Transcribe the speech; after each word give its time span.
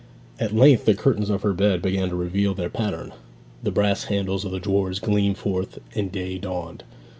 At 0.39 0.55
length 0.55 0.85
the 0.85 0.95
curtains 0.95 1.29
of 1.29 1.43
her 1.43 1.53
bed 1.53 1.79
began 1.83 2.09
to 2.09 2.15
reveal 2.15 2.55
their 2.55 2.71
pattern, 2.71 3.13
the 3.61 3.69
brass 3.69 4.05
handles 4.05 4.43
of 4.43 4.51
the 4.51 4.59
drawers 4.59 4.97
gleamed 4.97 5.37
forth, 5.37 5.77
and 5.93 6.11
day 6.11 6.39
dawned. 6.39 6.83